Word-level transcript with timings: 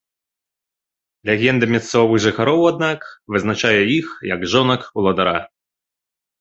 Легенда 1.29 1.65
мясцовых 1.73 2.17
жыхароў, 2.25 2.61
аднак, 2.71 2.99
вызначае 3.37 3.77
іх 3.99 4.07
як 4.35 4.51
жонак 4.55 4.81
уладара. 5.01 5.39